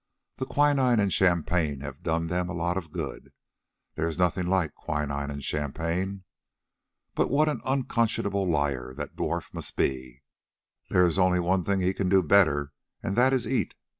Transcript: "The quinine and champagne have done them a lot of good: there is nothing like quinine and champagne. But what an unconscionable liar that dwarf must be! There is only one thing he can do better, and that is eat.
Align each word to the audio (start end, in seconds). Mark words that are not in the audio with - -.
"The 0.37 0.47
quinine 0.47 0.99
and 0.99 1.13
champagne 1.13 1.81
have 1.81 2.01
done 2.01 2.25
them 2.25 2.49
a 2.49 2.55
lot 2.55 2.75
of 2.75 2.91
good: 2.91 3.31
there 3.93 4.07
is 4.07 4.17
nothing 4.17 4.47
like 4.47 4.73
quinine 4.73 5.29
and 5.29 5.43
champagne. 5.43 6.23
But 7.13 7.29
what 7.29 7.47
an 7.47 7.61
unconscionable 7.65 8.49
liar 8.49 8.95
that 8.95 9.15
dwarf 9.15 9.53
must 9.53 9.75
be! 9.77 10.23
There 10.89 11.05
is 11.05 11.19
only 11.19 11.39
one 11.39 11.63
thing 11.63 11.81
he 11.81 11.93
can 11.93 12.09
do 12.09 12.23
better, 12.23 12.71
and 13.03 13.15
that 13.15 13.31
is 13.31 13.45
eat. 13.45 13.75